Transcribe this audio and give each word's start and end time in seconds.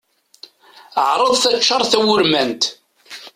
Ɛṛeḍ 1.07 1.33
taččart 1.43 1.89
tawurmant. 1.91 2.63